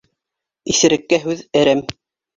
Иҫереккә 0.73 1.19
һүҙ 1.29 1.47
әрәм. 1.63 1.89